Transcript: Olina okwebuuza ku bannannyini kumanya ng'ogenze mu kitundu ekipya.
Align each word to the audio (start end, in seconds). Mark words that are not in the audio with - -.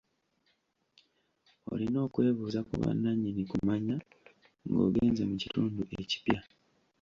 Olina 1.71 1.99
okwebuuza 2.07 2.59
ku 2.67 2.73
bannannyini 2.83 3.43
kumanya 3.51 3.95
ng'ogenze 4.67 5.21
mu 5.29 5.35
kitundu 5.41 5.81
ekipya. 6.01 6.39